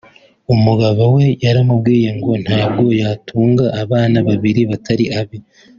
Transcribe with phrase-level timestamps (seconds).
[0.53, 5.37] umugabo we yaramubwiye ngo ntabwo yatunga abana babiri batari abe